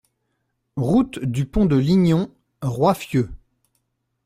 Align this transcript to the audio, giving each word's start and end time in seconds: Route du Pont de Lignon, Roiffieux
Route 0.77 1.19
du 1.19 1.45
Pont 1.45 1.67
de 1.67 1.75
Lignon, 1.75 2.31
Roiffieux 2.63 3.29